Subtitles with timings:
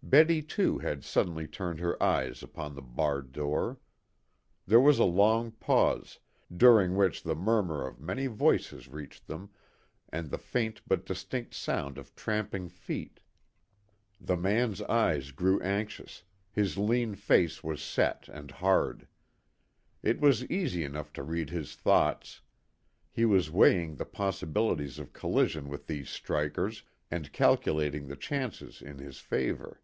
[0.00, 3.78] Betty too had suddenly turned her eyes upon the barred door.
[4.66, 6.18] There was a long pause,
[6.56, 9.50] during which the murmur of many voices reached them,
[10.08, 13.20] and the faint but distinct sound of tramping feet.
[14.18, 19.06] The man's eyes grew anxious, his lean face was set and hard.
[20.02, 22.40] It was easy enough to read his thoughts.
[23.12, 28.96] He was weighing the possibilities of collision with these strikers, and calculating the chances in
[28.96, 29.82] his favor.